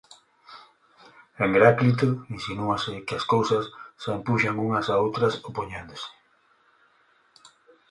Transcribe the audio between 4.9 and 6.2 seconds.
a outras opoñéndose.